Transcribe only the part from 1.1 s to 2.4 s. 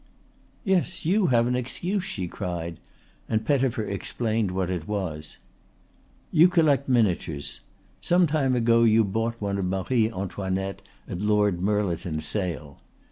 have an excuse," she